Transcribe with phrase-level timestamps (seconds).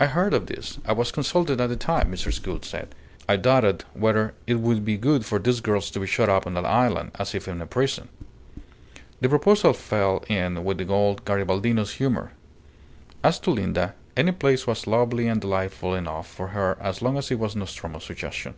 [0.00, 0.80] "I heard of this.
[0.84, 2.42] I was consulted at the time," Mrs.
[2.42, 2.92] Gould said.
[3.28, 6.54] "I doubted whether it would be good for these girls to be shut up on
[6.54, 8.08] that island as if in a prison."
[9.20, 12.32] "The proposal fell in with the old Garibaldino's humour.
[13.22, 17.30] As to Linda, any place was lovely and delightful enough for her as long as
[17.30, 18.54] it was Nostromo's suggestion.